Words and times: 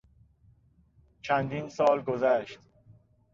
چندین 1.21 1.69
سال 1.69 2.01
گذشت. 2.01 2.59